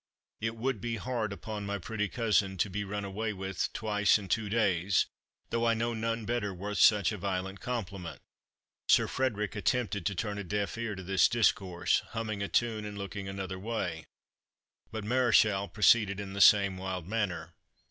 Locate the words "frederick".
9.07-9.55